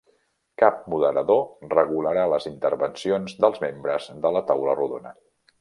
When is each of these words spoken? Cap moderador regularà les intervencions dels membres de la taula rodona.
Cap 0.61 0.79
moderador 0.93 1.69
regularà 1.75 2.25
les 2.33 2.49
intervencions 2.53 3.39
dels 3.45 3.63
membres 3.67 4.11
de 4.25 4.37
la 4.39 4.47
taula 4.53 4.79
rodona. 4.85 5.19